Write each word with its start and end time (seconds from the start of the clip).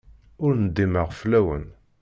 Ur 0.43 0.53
ndimeɣ 0.63 1.07
fell-awen. 1.19 1.65